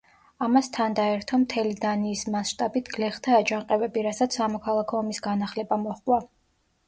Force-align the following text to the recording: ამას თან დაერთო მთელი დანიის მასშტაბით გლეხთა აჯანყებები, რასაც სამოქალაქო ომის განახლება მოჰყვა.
ამას 0.43 0.67
თან 0.77 0.95
დაერთო 0.99 1.37
მთელი 1.41 1.75
დანიის 1.83 2.23
მასშტაბით 2.35 2.89
გლეხთა 2.95 3.35
აჯანყებები, 3.41 4.05
რასაც 4.07 4.37
სამოქალაქო 4.41 4.99
ომის 5.03 5.23
განახლება 5.27 5.79
მოჰყვა. 5.83 6.19